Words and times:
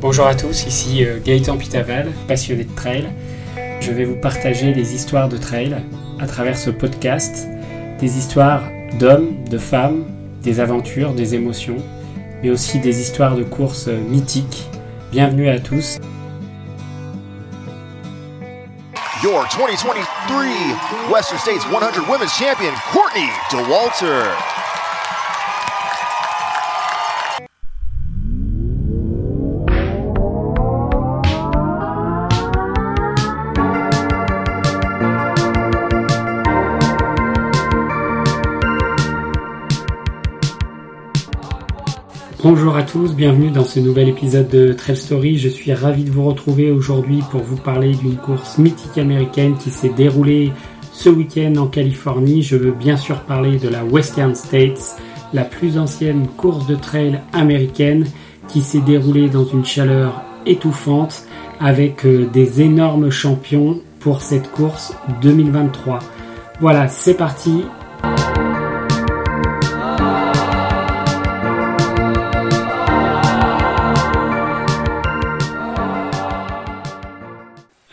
Bonjour 0.00 0.26
à 0.26 0.34
tous, 0.34 0.64
ici 0.66 1.04
euh, 1.04 1.18
Gaëtan 1.22 1.58
Pitaval, 1.58 2.10
passionné 2.26 2.64
de 2.64 2.74
trail. 2.74 3.10
Je 3.82 3.92
vais 3.92 4.06
vous 4.06 4.16
partager 4.16 4.72
des 4.72 4.94
histoires 4.94 5.28
de 5.28 5.36
trail 5.36 5.76
à 6.18 6.26
travers 6.26 6.56
ce 6.56 6.70
podcast, 6.70 7.46
des 7.98 8.16
histoires 8.16 8.62
d'hommes, 8.98 9.44
de 9.50 9.58
femmes, 9.58 10.06
des 10.42 10.58
aventures, 10.58 11.12
des 11.12 11.34
émotions, 11.34 11.76
mais 12.42 12.48
aussi 12.48 12.78
des 12.78 13.02
histoires 13.02 13.36
de 13.36 13.42
courses 13.42 13.88
euh, 13.88 14.00
mythiques. 14.08 14.70
Bienvenue 15.12 15.50
à 15.50 15.60
tous. 15.60 15.98
Your 19.22 19.46
2023 19.54 21.12
Western 21.12 21.38
States 21.38 21.60
100 21.70 22.08
Women's 22.08 22.32
Champion, 22.32 22.72
Courtney 22.90 23.28
DeWalter. 23.50 24.59
Bonjour 42.42 42.74
à 42.74 42.82
tous, 42.82 43.14
bienvenue 43.14 43.50
dans 43.50 43.66
ce 43.66 43.80
nouvel 43.80 44.08
épisode 44.08 44.48
de 44.48 44.72
Trail 44.72 44.96
Story. 44.96 45.36
Je 45.36 45.50
suis 45.50 45.74
ravi 45.74 46.04
de 46.04 46.10
vous 46.10 46.24
retrouver 46.24 46.70
aujourd'hui 46.70 47.22
pour 47.30 47.42
vous 47.42 47.58
parler 47.58 47.94
d'une 47.94 48.16
course 48.16 48.56
mythique 48.56 48.96
américaine 48.96 49.58
qui 49.58 49.68
s'est 49.68 49.90
déroulée 49.90 50.50
ce 50.90 51.10
week-end 51.10 51.52
en 51.56 51.66
Californie. 51.66 52.42
Je 52.42 52.56
veux 52.56 52.70
bien 52.70 52.96
sûr 52.96 53.20
parler 53.24 53.58
de 53.58 53.68
la 53.68 53.84
Western 53.84 54.34
States, 54.34 54.96
la 55.34 55.44
plus 55.44 55.76
ancienne 55.76 56.28
course 56.38 56.66
de 56.66 56.76
trail 56.76 57.20
américaine 57.34 58.06
qui 58.48 58.62
s'est 58.62 58.80
déroulée 58.80 59.28
dans 59.28 59.44
une 59.44 59.66
chaleur 59.66 60.22
étouffante 60.46 61.24
avec 61.60 62.06
euh, 62.06 62.26
des 62.32 62.62
énormes 62.62 63.10
champions 63.10 63.82
pour 63.98 64.22
cette 64.22 64.50
course 64.50 64.94
2023. 65.20 65.98
Voilà, 66.58 66.88
c'est 66.88 67.14
parti, 67.14 67.64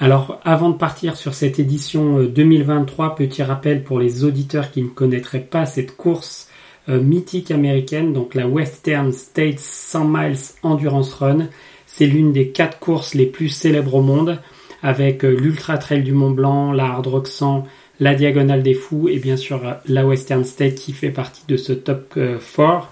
Alors, 0.07 0.39
avant 0.45 0.69
de 0.69 0.77
partir 0.77 1.17
sur 1.17 1.33
cette 1.33 1.59
édition 1.59 2.23
2023, 2.23 3.07
euh, 3.07 3.09
petit 3.09 3.43
rappel 3.43 3.83
pour 3.83 3.99
les 3.99 4.23
auditeurs 4.23 4.71
qui 4.71 4.81
ne 4.81 4.87
connaîtraient 4.87 5.41
pas 5.41 5.65
cette 5.65 5.97
course 5.97 6.47
euh, 6.87 7.01
mythique 7.01 7.51
américaine, 7.51 8.13
donc 8.13 8.33
la 8.33 8.47
Western 8.47 9.11
States 9.11 9.59
100 9.59 10.05
Miles 10.05 10.37
Endurance 10.63 11.13
Run. 11.15 11.49
C'est 11.87 12.05
l'une 12.05 12.31
des 12.31 12.51
quatre 12.51 12.79
courses 12.79 13.15
les 13.15 13.25
plus 13.25 13.49
célèbres 13.49 13.95
au 13.95 14.01
monde, 14.01 14.39
avec 14.81 15.25
euh, 15.25 15.31
l'Ultra 15.31 15.77
Trail 15.77 16.03
du 16.03 16.13
Mont 16.13 16.31
Blanc, 16.31 16.71
la 16.71 16.85
Hard 16.85 17.07
Rock 17.07 17.27
100, 17.27 17.67
la 17.99 18.15
Diagonale 18.15 18.63
des 18.63 18.75
Fous 18.75 19.09
et 19.09 19.19
bien 19.19 19.35
sûr 19.35 19.59
la 19.89 20.05
Western 20.05 20.45
State 20.45 20.75
qui 20.75 20.93
fait 20.93 21.09
partie 21.09 21.43
de 21.49 21.57
ce 21.57 21.73
top 21.73 22.17
4. 22.55 22.87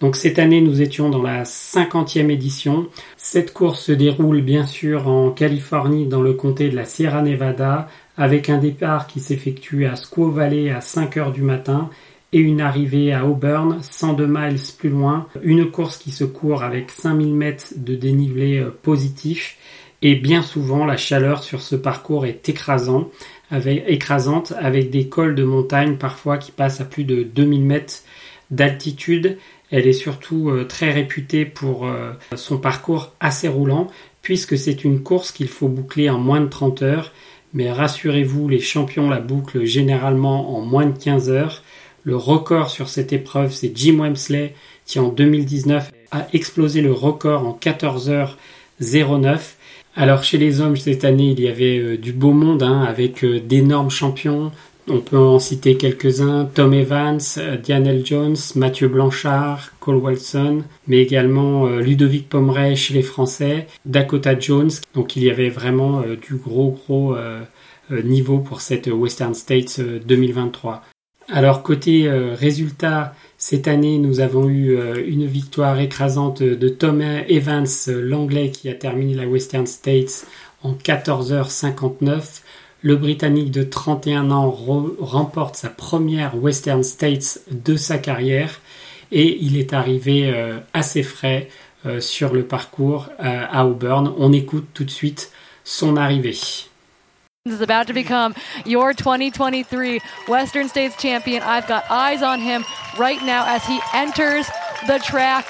Donc 0.00 0.14
cette 0.14 0.38
année, 0.38 0.60
nous 0.60 0.80
étions 0.80 1.10
dans 1.10 1.22
la 1.22 1.42
50e 1.42 2.30
édition. 2.30 2.86
Cette 3.16 3.52
course 3.52 3.82
se 3.82 3.92
déroule 3.92 4.42
bien 4.42 4.64
sûr 4.64 5.08
en 5.08 5.30
Californie 5.30 6.06
dans 6.06 6.22
le 6.22 6.34
comté 6.34 6.68
de 6.68 6.76
la 6.76 6.84
Sierra 6.84 7.22
Nevada 7.22 7.88
avec 8.16 8.48
un 8.48 8.58
départ 8.58 9.08
qui 9.08 9.18
s'effectue 9.18 9.86
à 9.86 9.96
Squaw 9.96 10.30
Valley 10.30 10.70
à 10.70 10.80
5 10.80 11.16
heures 11.16 11.32
du 11.32 11.42
matin 11.42 11.90
et 12.32 12.38
une 12.38 12.60
arrivée 12.60 13.12
à 13.12 13.24
Auburn 13.24 13.78
102 13.80 14.26
miles 14.26 14.60
plus 14.78 14.90
loin. 14.90 15.26
Une 15.42 15.70
course 15.70 15.96
qui 15.96 16.10
se 16.10 16.24
court 16.24 16.62
avec 16.62 16.90
5000 16.90 17.34
mètres 17.34 17.72
de 17.76 17.94
dénivelé 17.94 18.58
euh, 18.58 18.70
positif 18.82 19.56
et 20.02 20.14
bien 20.14 20.42
souvent 20.42 20.84
la 20.84 20.96
chaleur 20.96 21.42
sur 21.42 21.60
ce 21.60 21.74
parcours 21.74 22.24
est 22.24 22.48
écrasant, 22.48 23.10
avec, 23.50 23.82
écrasante 23.88 24.52
avec 24.60 24.90
des 24.90 25.08
cols 25.08 25.34
de 25.34 25.42
montagne 25.42 25.96
parfois 25.96 26.38
qui 26.38 26.52
passent 26.52 26.80
à 26.80 26.84
plus 26.84 27.04
de 27.04 27.24
2000 27.24 27.64
mètres 27.64 28.02
d'altitude 28.50 29.38
elle 29.70 29.86
est 29.86 29.92
surtout 29.92 30.50
euh, 30.50 30.64
très 30.64 30.90
réputée 30.90 31.44
pour 31.44 31.86
euh, 31.86 32.12
son 32.34 32.58
parcours 32.58 33.12
assez 33.20 33.48
roulant, 33.48 33.88
puisque 34.22 34.56
c'est 34.56 34.84
une 34.84 35.02
course 35.02 35.30
qu'il 35.30 35.48
faut 35.48 35.68
boucler 35.68 36.08
en 36.10 36.18
moins 36.18 36.40
de 36.40 36.48
30 36.48 36.82
heures. 36.82 37.12
Mais 37.52 37.70
rassurez-vous, 37.70 38.48
les 38.48 38.60
champions 38.60 39.08
la 39.08 39.20
bouclent 39.20 39.64
généralement 39.64 40.56
en 40.56 40.62
moins 40.62 40.86
de 40.86 40.98
15 40.98 41.30
heures. 41.30 41.62
Le 42.02 42.16
record 42.16 42.70
sur 42.70 42.88
cette 42.88 43.12
épreuve, 43.12 43.52
c'est 43.52 43.76
Jim 43.76 43.98
Wemsley, 44.00 44.54
qui 44.86 44.98
en 44.98 45.08
2019 45.08 45.90
a 46.10 46.26
explosé 46.32 46.80
le 46.80 46.92
record 46.92 47.46
en 47.46 47.52
14 47.52 48.08
heures 48.10 48.38
09. 48.80 49.56
Alors 49.96 50.22
chez 50.22 50.38
les 50.38 50.60
hommes 50.60 50.76
cette 50.76 51.04
année, 51.04 51.34
il 51.36 51.40
y 51.40 51.48
avait 51.48 51.78
euh, 51.78 51.98
du 51.98 52.12
beau 52.12 52.32
monde 52.32 52.62
hein, 52.62 52.82
avec 52.82 53.24
d'énormes 53.24 53.90
champions, 53.90 54.52
on 54.90 55.00
peut 55.00 55.18
en 55.18 55.38
citer 55.38 55.76
quelques-uns, 55.76 56.44
Tom 56.46 56.72
Evans, 56.74 57.20
euh, 57.38 57.56
Dianel 57.56 58.04
Jones, 58.04 58.36
Mathieu 58.54 58.88
Blanchard, 58.88 59.72
Cole 59.80 59.96
Wilson, 59.96 60.62
mais 60.86 60.98
également 60.98 61.66
euh, 61.66 61.80
Ludovic 61.80 62.28
Pomeray 62.28 62.76
chez 62.76 62.94
les 62.94 63.02
Français, 63.02 63.66
Dakota 63.84 64.38
Jones. 64.38 64.70
Donc 64.94 65.16
il 65.16 65.24
y 65.24 65.30
avait 65.30 65.48
vraiment 65.48 66.00
euh, 66.00 66.16
du 66.16 66.36
gros 66.36 66.70
gros 66.70 67.16
niveau 68.04 68.38
pour 68.38 68.60
cette 68.60 68.86
Western 68.88 69.34
States 69.34 69.80
2023. 69.80 70.82
Alors 71.30 71.62
côté 71.62 72.06
résultat, 72.10 73.14
cette 73.38 73.66
année 73.66 73.96
nous 73.96 74.20
avons 74.20 74.46
eu 74.48 74.78
une 75.06 75.24
victoire 75.24 75.80
écrasante 75.80 76.42
de 76.42 76.68
Tom 76.68 77.00
Evans, 77.00 77.66
l'anglais 77.86 78.50
qui 78.50 78.68
a 78.68 78.74
terminé 78.74 79.14
la 79.14 79.26
Western 79.26 79.66
States 79.66 80.26
en 80.62 80.74
14h59. 80.74 82.42
Le 82.80 82.94
Britannique 82.94 83.50
de 83.50 83.64
31 83.64 84.30
ans 84.30 84.50
remporte 85.00 85.56
sa 85.56 85.68
première 85.68 86.36
Western 86.36 86.84
States 86.84 87.40
de 87.50 87.76
sa 87.76 87.98
carrière 87.98 88.60
et 89.10 89.36
il 89.40 89.56
est 89.56 89.72
arrivé 89.72 90.30
euh, 90.32 90.58
assez 90.74 91.02
frais 91.02 91.48
euh, 91.86 92.00
sur 92.00 92.32
le 92.32 92.44
parcours 92.44 93.08
euh, 93.18 93.44
à 93.50 93.66
Auburn. 93.66 94.12
On 94.16 94.32
écoute 94.32 94.68
tout 94.74 94.84
de 94.84 94.90
suite 94.90 95.32
son 95.64 95.96
arrivée. 95.96 96.36
is 97.46 97.62
about 97.62 97.86
to 97.86 97.94
become 97.94 98.34
your 98.66 98.92
2023 98.92 100.00
Western 100.28 100.68
States 100.68 100.94
champion. 101.00 101.42
I've 101.42 101.66
got 101.66 101.84
eyes 101.90 102.22
on 102.22 102.40
him 102.40 102.62
right 102.98 103.22
now 103.22 103.44
as 103.46 103.64
he 103.64 103.80
enters 103.94 104.46
the 104.86 104.98
track. 104.98 105.46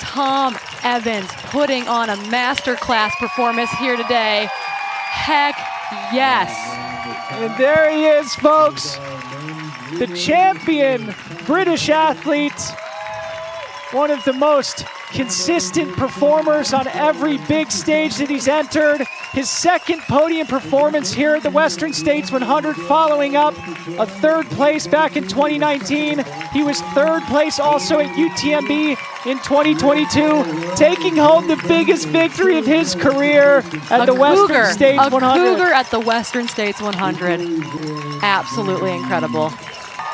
Tom 0.00 0.56
Evans 0.82 1.30
putting 1.50 1.86
on 1.88 2.08
a 2.08 2.16
masterclass 2.30 3.10
performance 3.18 3.70
here 3.72 3.96
today. 3.96 4.48
Heck 5.10 5.56
yes. 6.12 6.50
And 7.32 7.56
there 7.58 7.90
he 7.90 8.04
is, 8.04 8.34
folks. 8.36 8.96
The 9.98 10.06
champion 10.16 11.14
British 11.46 11.88
athlete. 11.88 12.62
One 13.90 14.12
of 14.12 14.22
the 14.24 14.32
most 14.32 14.84
consistent 15.10 15.92
performers 15.94 16.72
on 16.72 16.86
every 16.88 17.38
big 17.48 17.72
stage 17.72 18.16
that 18.16 18.30
he's 18.30 18.46
entered. 18.46 19.02
His 19.32 19.48
second 19.48 20.00
podium 20.02 20.48
performance 20.48 21.12
here 21.12 21.36
at 21.36 21.44
the 21.44 21.50
Western 21.50 21.92
States 21.92 22.32
100, 22.32 22.74
following 22.74 23.36
up 23.36 23.54
a 23.96 24.04
third 24.04 24.44
place 24.50 24.88
back 24.88 25.16
in 25.16 25.22
2019. 25.28 26.24
He 26.52 26.64
was 26.64 26.80
third 26.94 27.22
place 27.24 27.60
also 27.60 28.00
at 28.00 28.08
UTMB 28.16 28.96
in 29.26 29.38
2022, 29.38 30.74
taking 30.74 31.14
home 31.16 31.46
the 31.46 31.62
biggest 31.68 32.08
victory 32.08 32.58
of 32.58 32.66
his 32.66 32.96
career 32.96 33.58
at 33.88 34.02
a 34.02 34.06
the 34.06 34.12
cougar, 34.18 34.18
Western 34.18 34.72
States 34.74 34.98
a 35.06 35.10
100. 35.10 35.44
cougar 35.44 35.72
at 35.72 35.90
the 35.92 36.00
Western 36.00 36.48
States 36.48 36.82
100. 36.82 37.40
Absolutely 38.24 38.92
incredible. 38.96 39.52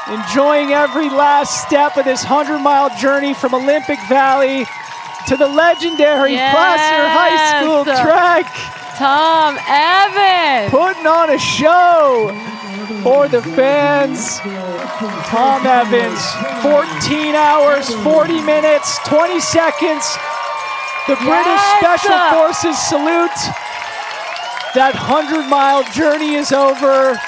Enjoying 0.08 0.72
every 0.72 1.08
last 1.08 1.66
step 1.66 1.96
of 1.96 2.04
this 2.04 2.22
100 2.22 2.58
mile 2.58 2.90
journey 2.98 3.32
from 3.32 3.54
Olympic 3.54 3.98
Valley 4.10 4.66
to 5.26 5.36
the 5.38 5.48
legendary 5.48 6.32
Yes. 6.34 6.52
Placer 6.54 7.08
High 7.08 7.60
School 7.62 7.84
track. 8.04 8.75
Tom 8.96 9.58
Evans. 9.68 10.70
putting 10.70 11.06
on 11.06 11.28
a 11.30 11.38
show 11.38 12.32
for 13.02 13.28
the 13.28 13.42
fans. 13.42 14.40
Tom 15.28 15.66
Evans, 15.66 16.18
14 16.62 17.34
hours, 17.34 17.92
40 18.02 18.40
minutes, 18.40 18.98
20 19.06 19.38
seconds. 19.40 20.16
The 21.06 21.16
British 21.16 21.60
Yes! 21.60 21.78
Special 21.78 22.14
uh, 22.14 22.32
Forces 22.32 22.78
salute. 22.88 23.40
That 24.74 24.94
100 24.96 25.46
mile 25.48 25.84
journey 25.92 26.34
is 26.34 26.52
over. 26.52 27.20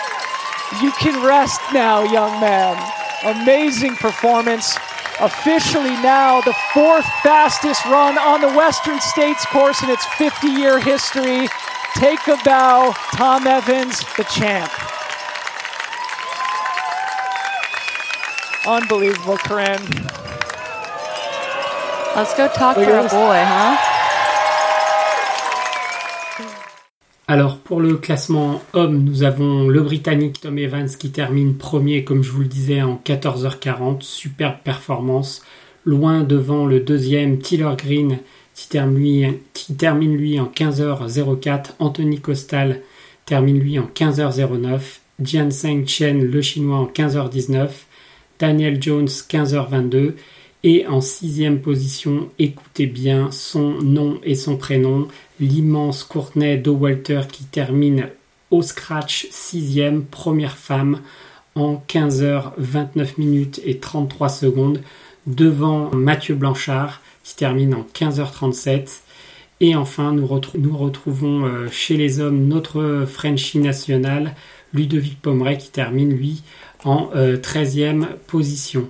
You 0.82 0.90
can 0.92 1.22
rest 1.24 1.60
now, 1.72 2.02
young 2.02 2.40
man. 2.40 2.76
Amazing 3.24 3.96
performance. 3.96 4.76
Officially 5.20 5.96
now 6.00 6.40
the 6.42 6.54
fourth 6.72 7.04
fastest 7.24 7.84
run 7.86 8.16
on 8.18 8.40
the 8.40 8.52
Western 8.56 9.00
States 9.00 9.44
course 9.46 9.82
in 9.82 9.90
its 9.90 10.06
50 10.14 10.46
year 10.46 10.78
history. 10.78 11.48
Take 11.96 12.28
a 12.28 12.36
bow, 12.44 12.92
Tom 13.14 13.46
Evans, 13.48 13.98
the 14.16 14.22
champ. 14.24 14.70
Unbelievable, 18.64 19.38
Corinne. 19.38 19.82
Let's 22.14 22.34
go 22.34 22.46
talk 22.48 22.76
Look 22.76 22.86
to 22.86 22.96
our 22.96 23.08
boy, 23.08 23.42
huh? 23.44 23.87
Alors 27.30 27.58
pour 27.58 27.82
le 27.82 27.98
classement 27.98 28.62
homme, 28.72 29.04
nous 29.04 29.22
avons 29.22 29.68
le 29.68 29.82
Britannique 29.82 30.40
Tom 30.40 30.58
Evans 30.58 30.88
qui 30.88 31.10
termine 31.10 31.58
premier, 31.58 32.02
comme 32.02 32.22
je 32.22 32.30
vous 32.30 32.40
le 32.40 32.46
disais, 32.46 32.80
en 32.80 32.98
14h40. 33.04 34.00
Superbe 34.00 34.56
performance. 34.64 35.42
Loin 35.84 36.22
devant 36.22 36.64
le 36.64 36.80
deuxième 36.80 37.38
Tiller 37.38 37.74
Green 37.76 38.20
qui 38.54 38.68
termine 38.70 40.16
lui, 40.16 40.40
en 40.40 40.46
15h04. 40.46 41.72
Anthony 41.80 42.18
Costal 42.18 42.80
termine 43.26 43.60
lui 43.60 43.78
en 43.78 43.90
15h09. 43.94 44.80
Jianseng 45.22 45.86
Chen, 45.86 46.24
le 46.24 46.40
chinois, 46.40 46.78
en 46.78 46.86
15h19. 46.86 47.68
Daniel 48.38 48.82
Jones, 48.82 49.06
15h22. 49.06 50.14
Et 50.64 50.86
en 50.88 51.00
sixième 51.00 51.60
position, 51.60 52.30
écoutez 52.40 52.86
bien 52.86 53.30
son 53.30 53.80
nom 53.80 54.18
et 54.24 54.34
son 54.34 54.56
prénom, 54.56 55.06
l'immense 55.38 56.02
Courtney 56.02 56.58
Dowalter 56.58 57.22
qui 57.30 57.44
termine 57.44 58.08
au 58.50 58.62
scratch 58.62 59.28
sixième, 59.30 60.04
première 60.04 60.56
femme 60.56 61.00
en 61.54 61.82
15h29 61.88 63.12
minutes 63.18 63.60
et 63.64 63.78
33 63.78 64.28
secondes 64.28 64.82
devant 65.28 65.94
Mathieu 65.94 66.34
Blanchard 66.34 67.02
qui 67.22 67.36
termine 67.36 67.74
en 67.74 67.86
15h37. 67.94 69.02
Et 69.60 69.76
enfin, 69.76 70.12
nous, 70.12 70.26
retrouvons 70.26 71.44
euh, 71.44 71.68
chez 71.70 71.96
les 71.96 72.20
hommes 72.20 72.46
notre 72.46 73.04
Frenchie 73.06 73.58
national, 73.58 74.34
Ludovic 74.72 75.20
Pomeray, 75.20 75.58
qui 75.58 75.70
termine 75.70 76.12
lui 76.12 76.42
en 76.84 77.10
13e 77.14 78.02
euh, 78.02 78.06
position. 78.26 78.88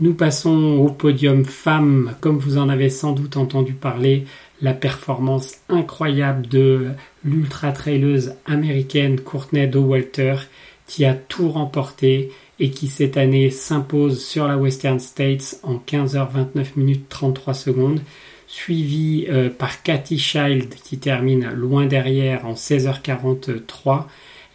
Nous 0.00 0.14
passons 0.14 0.78
au 0.78 0.88
podium 0.88 1.44
femmes, 1.44 2.14
comme 2.22 2.38
vous 2.38 2.56
en 2.56 2.70
avez 2.70 2.88
sans 2.88 3.12
doute 3.12 3.36
entendu 3.36 3.74
parler, 3.74 4.24
la 4.62 4.72
performance 4.72 5.56
incroyable 5.68 6.48
de 6.48 6.88
l'ultra 7.22 7.70
traileuse 7.72 8.32
américaine 8.46 9.20
Courtney 9.20 9.70
Walter 9.76 10.36
qui 10.86 11.04
a 11.04 11.12
tout 11.12 11.50
remporté 11.50 12.32
et 12.58 12.70
qui 12.70 12.86
cette 12.86 13.18
année 13.18 13.50
s'impose 13.50 14.24
sur 14.24 14.48
la 14.48 14.56
Western 14.56 14.98
States 14.98 15.60
en 15.64 15.74
15h29 15.76 16.64
minutes 16.76 17.08
33 17.10 17.52
secondes, 17.52 18.00
suivi 18.46 19.26
euh, 19.28 19.50
par 19.50 19.82
Cathy 19.82 20.18
Child 20.18 20.70
qui 20.82 20.98
termine 20.98 21.50
loin 21.50 21.84
derrière 21.84 22.46
en 22.46 22.54
16h43. 22.54 24.04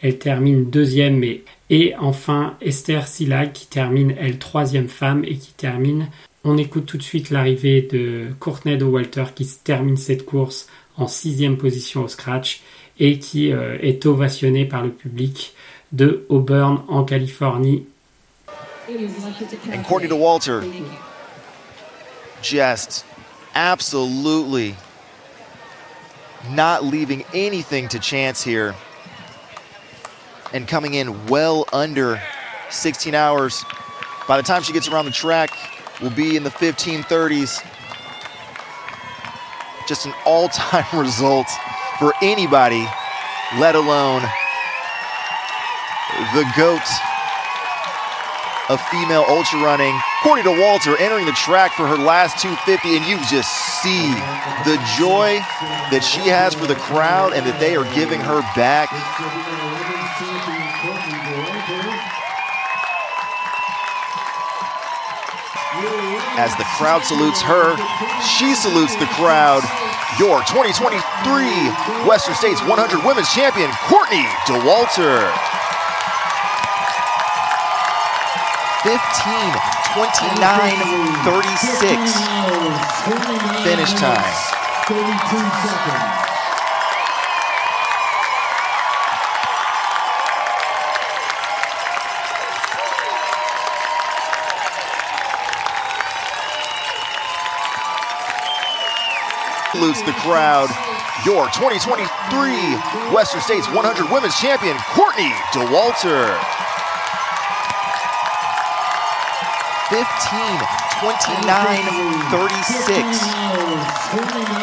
Elle 0.06 0.20
termine 0.20 0.70
deuxième 0.70 1.24
et 1.24 1.44
et 1.72 1.96
enfin, 1.98 2.56
Esther 2.62 3.08
Silag 3.08 3.54
qui 3.54 3.66
termine, 3.66 4.14
elle, 4.20 4.38
troisième 4.38 4.88
femme 4.88 5.26
et 5.26 5.36
qui 5.36 5.52
termine. 5.54 6.10
On 6.44 6.60
écoute 6.60 6.86
tout 6.86 6.98
de 6.98 7.02
suite 7.02 7.32
l'arrivée 7.32 7.82
de 7.82 8.28
Courtney 8.40 8.80
Walter 8.84 9.24
qui 9.34 9.50
termine 9.64 9.98
cette 9.98 10.24
course 10.24 10.68
en 10.96 11.08
sixième 11.08 11.58
position 11.58 12.04
au 12.04 12.08
scratch 12.08 12.62
et 13.00 13.18
qui 13.18 13.52
euh, 13.52 13.80
est 13.82 14.06
ovationné 14.06 14.66
par 14.66 14.84
le 14.84 14.92
public 14.92 15.56
de 15.92 16.24
Auburn 16.30 16.84
en 16.88 17.04
Californie. 17.04 17.88
And 18.88 19.82
Courtney 19.88 20.12
Walter, 20.12 20.62
just 22.44 23.08
absolutely 23.56 24.76
not 26.52 26.84
leaving 26.84 27.24
anything 27.34 27.88
to 27.88 27.98
chance 27.98 28.44
here. 28.44 28.76
And 30.56 30.70
coming 30.70 30.94
in 30.94 31.28
well 31.28 31.66
under 31.74 32.20
16 32.70 33.14
hours. 33.14 33.66
By 34.26 34.38
the 34.38 34.44
time 34.44 34.64
she 34.64 34.72
gets 34.72 34.88
around 34.88 35.04
the 35.04 35.12
track, 35.12 35.52
will 36.02 36.12
be 36.12 36.38
in 36.38 36.44
the 36.44 36.50
1530s. 36.50 37.62
Just 39.86 40.06
an 40.06 40.14
all-time 40.26 40.86
result 41.00 41.48
for 42.00 42.14
anybody, 42.22 42.88
let 43.60 43.76
alone 43.76 44.22
the 46.34 46.50
GOAT 46.56 46.80
of 48.70 48.82
female 48.88 49.26
ultra 49.28 49.60
running. 49.62 49.94
Courtney 50.24 50.44
to 50.44 50.62
Walter 50.62 50.98
entering 50.98 51.26
the 51.26 51.34
track 51.34 51.74
for 51.74 51.86
her 51.86 51.98
last 51.98 52.42
250, 52.42 52.96
and 52.96 53.06
you 53.06 53.18
just 53.30 53.52
see 53.84 54.10
the 54.64 54.80
joy 54.98 55.38
that 55.92 56.02
she 56.02 56.22
has 56.30 56.56
for 56.56 56.66
the 56.66 56.76
crowd 56.76 57.34
and 57.34 57.46
that 57.46 57.60
they 57.60 57.76
are 57.76 57.86
giving 57.94 58.22
her 58.22 58.42
back. 58.56 58.90
As 66.38 66.52
the 66.58 66.66
crowd 66.76 67.04
salutes 67.06 67.42
her, 67.42 67.78
she 68.20 68.56
salutes 68.56 68.96
the 69.00 69.08
crowd. 69.16 69.64
Your 70.20 70.44
2023 70.44 70.92
Western 72.04 72.36
States 72.36 72.60
100 72.60 73.08
Women's 73.08 73.32
Champion, 73.32 73.72
Courtney 73.88 74.28
DeWalter. 74.44 75.32
15, 78.84 79.00
29, 79.96 81.24
36. 81.24 82.04
Finish 83.64 83.96
time. 83.96 84.36
32 84.92 85.40
seconds. 85.64 86.35
The 100.04 100.14
crowd. 100.24 100.70
Your 101.26 101.48
2023 101.56 102.08
Western 103.14 103.42
States 103.42 103.68
100 103.72 104.12
Women's 104.12 104.36
Champion, 104.36 104.76
Courtney 104.92 105.32
DeWalter. 105.56 106.36
15, 109.90 110.02
29, 111.00 111.46
36. 112.34 113.20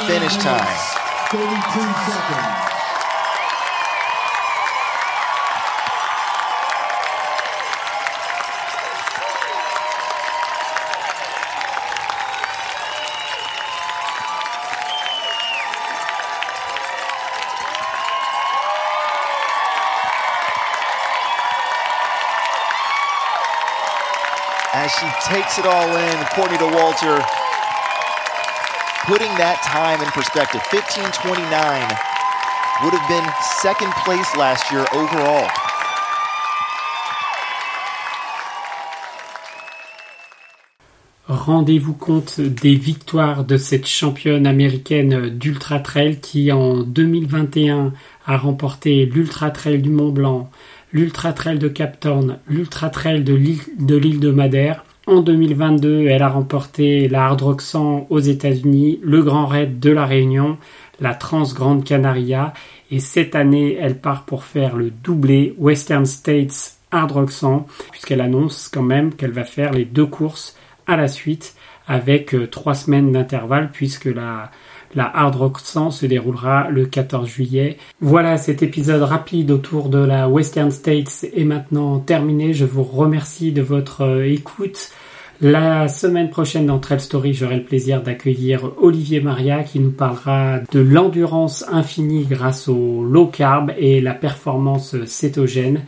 Finish 0.07 0.37
time. 0.37 0.67
32 1.31 1.81
seconds. 2.05 2.72
As 24.73 24.91
she 24.93 25.07
takes 25.29 25.59
it 25.59 25.67
all 25.67 25.97
in. 25.97 26.25
Courtney 26.35 26.57
DeWalter 26.59 27.21
putting 29.05 29.33
that 29.37 29.61
time 29.67 30.01
in 30.01 30.09
perspective. 30.15 30.61
15.29 30.71 31.43
would 32.85 32.95
have 32.95 33.09
been 33.09 33.27
second 33.61 33.93
place 34.05 34.37
last 34.37 34.71
year 34.71 34.87
overall. 34.95 35.49
Rendez-vous 41.29 41.95
compte 41.95 42.41
des 42.41 42.75
victoires 42.75 43.45
de 43.45 43.57
cette 43.57 43.87
championne 43.87 44.47
américaine 44.47 45.31
d'Ultra 45.31 45.81
Trail 45.81 46.21
qui 46.21 46.53
en 46.53 46.79
2021 46.79 47.93
a 48.27 48.37
remporté 48.37 49.07
l'Ultra 49.07 49.51
Trail 49.51 49.81
du 49.81 49.91
Mont 49.91 50.11
Blanc, 50.11 50.51
l'Ultra 50.93 51.33
Trail 51.33 51.59
de 51.59 51.69
Cap 51.69 51.99
Torn, 52.01 52.39
l'Ultra 52.47 52.91
Trail 52.91 53.25
de 53.25 53.35
l'île 53.35 54.21
de, 54.21 54.31
Madère. 54.31 54.85
En 55.07 55.21
2022, 55.21 56.07
elle 56.07 56.23
a 56.23 56.29
remporté 56.29 57.09
la 57.09 57.27
Hard 57.27 57.41
Rock 57.41 57.63
100 57.63 58.07
aux 58.11 58.21
États-Unis, 58.21 59.01
le 59.03 59.23
Grand 59.23 59.47
Raid 59.47 59.81
de 59.81 59.91
la 59.91 60.07
Réunion, 60.07 60.59
la 61.01 61.15
Trans 61.15 61.53
Grande 61.55 61.85
Canaria 61.85 62.53
et 62.91 63.01
cette 63.01 63.35
année, 63.35 63.77
elle 63.81 63.99
part 63.99 64.25
pour 64.25 64.45
faire 64.45 64.77
le 64.77 64.91
doublé 64.91 65.55
Western 65.59 66.07
States 66.07 66.77
Hard 66.91 67.11
Rock 67.13 67.33
100 67.33 67.67
puisqu'elle 67.91 68.21
annonce 68.21 68.69
quand 68.69 68.83
même 68.83 69.15
qu'elle 69.15 69.33
va 69.33 69.45
faire 69.45 69.73
les 69.73 69.87
deux 69.87 70.07
courses 70.07 70.57
à 70.87 70.97
la 70.97 71.09
suite 71.09 71.57
avec 71.87 72.35
euh, 72.35 72.47
trois 72.47 72.75
semaines 72.75 73.13
d'intervalle 73.13 73.71
puisque 73.73 74.05
la 74.05 74.51
la 74.95 75.11
Hard 75.15 75.37
Rock 75.37 75.59
100 75.61 75.91
se 75.91 76.07
déroulera 76.07 76.69
le 76.71 76.87
14 76.87 77.29
juillet. 77.29 77.79
Voilà, 78.01 78.37
cet 78.37 78.63
épisode 78.63 79.03
rapide 79.03 79.51
autour 79.51 79.89
de 79.89 79.99
la 79.99 80.29
Western 80.29 80.71
States 80.71 81.27
est 81.35 81.45
maintenant 81.45 81.99
terminé. 81.99 82.53
Je 82.55 82.65
vous 82.65 82.83
remercie 82.83 83.53
de 83.53 83.63
votre 83.63 84.03
euh, 84.03 84.31
écoute. 84.31 84.91
La 85.41 85.89
semaine 85.89 86.31
prochaine 86.31 86.67
dans 86.67 86.79
Trail 86.79 87.01
Story, 87.01 87.35
j'aurai 87.35 87.57
le 87.57 87.65
plaisir 87.65 88.01
d'accueillir 88.01 88.71
Olivier 88.81 89.21
Maria 89.21 89.65
qui 89.65 89.81
nous 89.81 89.91
parlera 89.91 90.61
de 90.71 90.79
l'endurance 90.79 91.65
infinie 91.69 92.27
grâce 92.27 92.69
au 92.69 93.03
low 93.03 93.27
carb 93.27 93.73
et 93.77 94.01
la 94.01 94.15
performance 94.15 94.95
cétogène. 95.05 95.81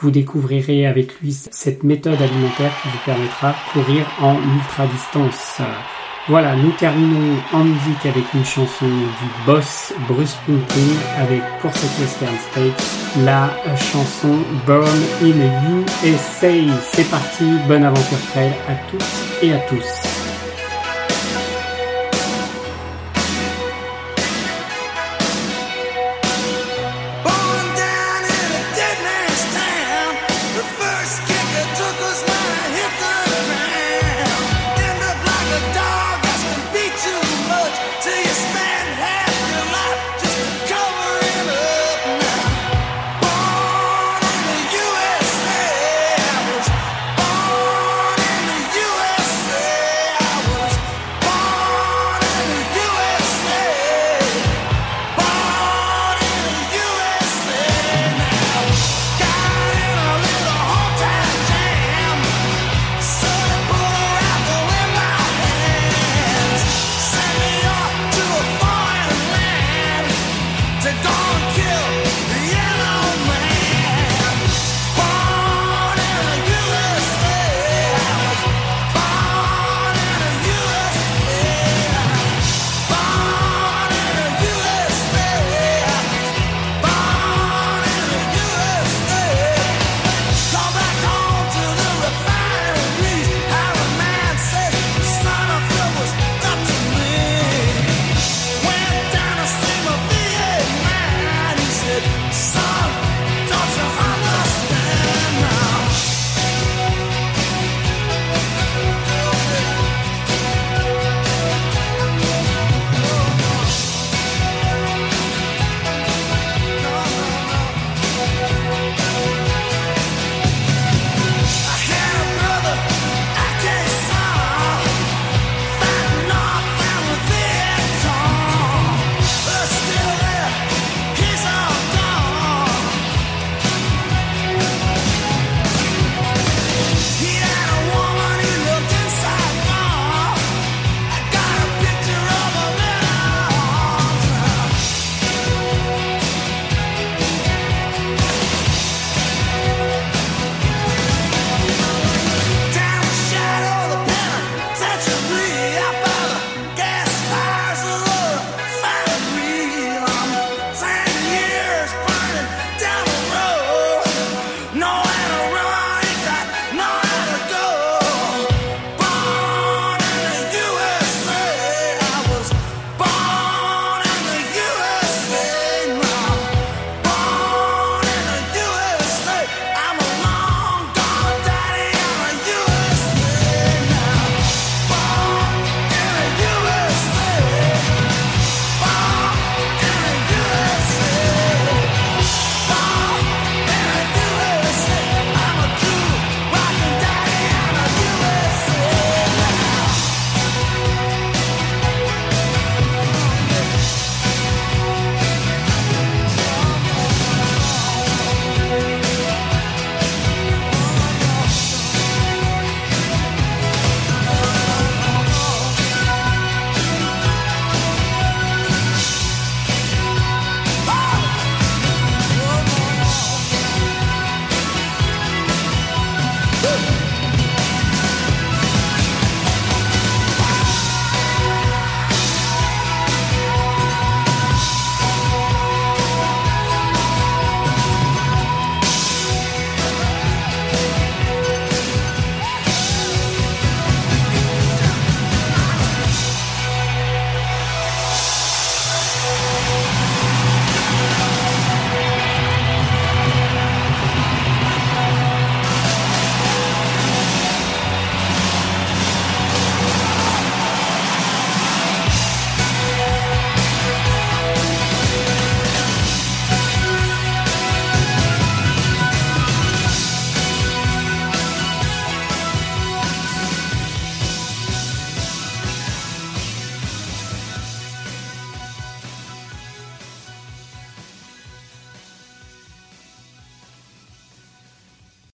Vous 0.00 0.10
découvrirez 0.10 0.86
avec 0.86 1.20
lui 1.20 1.32
cette 1.32 1.84
méthode 1.84 2.22
alimentaire 2.22 2.72
qui 2.82 2.88
vous 2.88 3.04
permettra 3.04 3.50
de 3.50 3.72
courir 3.72 4.06
en 4.22 4.34
ultra 4.34 4.86
distance. 4.86 5.60
Voilà, 6.28 6.54
nous 6.54 6.70
terminons 6.72 7.36
en 7.52 7.64
musique 7.64 8.06
avec 8.06 8.22
une 8.32 8.44
chanson 8.44 8.86
du 8.86 9.44
boss 9.44 9.92
Bruce 10.06 10.30
Springsteen 10.30 10.96
avec 11.18 11.42
pour 11.60 11.72
cette 11.74 11.98
Western 11.98 12.36
States 12.50 13.24
la 13.24 13.50
chanson 13.76 14.38
Born 14.64 14.86
in 15.20 15.74
USA. 16.04 16.52
C'est 16.92 17.10
parti, 17.10 17.44
bonne 17.66 17.82
aventure 17.82 18.20
trail 18.30 18.52
à 18.68 18.74
toutes 18.88 19.02
et 19.42 19.52
à 19.52 19.58
tous. 19.68 20.11